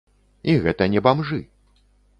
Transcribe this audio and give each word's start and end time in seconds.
І 0.53 0.55
гэта 0.63 0.89
не 0.95 1.05
бамжы. 1.09 1.41